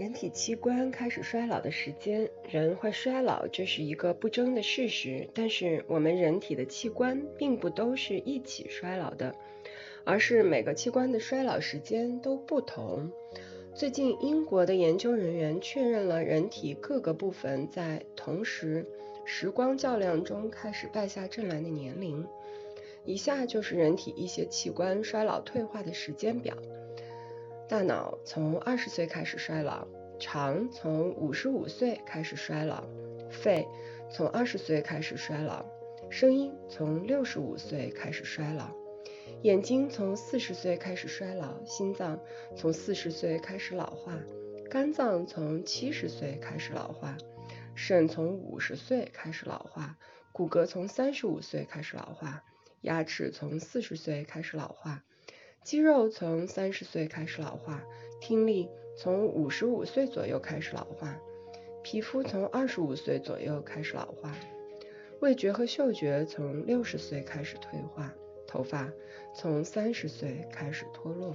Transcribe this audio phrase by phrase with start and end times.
[0.00, 5.28] 人体器官开始衰老的时间，人会衰老，这是一个不争的事实。
[5.34, 9.34] 但是我们人体的器官并不都是一起衰老的，
[10.04, 13.12] 而是每个器官的衰老时间都不同。
[13.74, 18.86] 最近，英国的研究人员确认了人体各个部分在同时
[19.26, 22.26] 时光较量中开始败下阵来的年龄。
[23.04, 26.56] 以下就是人体一些器官衰老退化的时间表。
[27.68, 29.86] 大脑从二十岁开始衰老，
[30.20, 32.84] 肠从五十五岁开始衰老，
[33.30, 33.66] 肺
[34.12, 35.64] 从二十岁开始衰老，
[36.10, 38.70] 声音从六十五岁开始衰老，
[39.42, 42.20] 眼睛从四十岁开始衰老，心脏
[42.54, 44.18] 从四十岁开始老化，
[44.70, 47.16] 肝脏从七十岁开始老化，
[47.74, 49.96] 肾从五十岁开始老化，
[50.32, 52.44] 骨骼从三十五岁开始老化，
[52.82, 55.02] 牙齿从四十岁开始老化。
[55.62, 57.84] 肌肉从三十岁开始老化，
[58.18, 58.70] 听力
[59.02, 61.18] 从五十五岁左右开始老化，
[61.82, 64.36] 皮肤从二十五岁左右开始老化，
[65.20, 68.12] 味觉和嗅觉从六十岁开始退化，
[68.46, 68.92] 头发
[69.34, 71.34] 从三十岁开始脱落。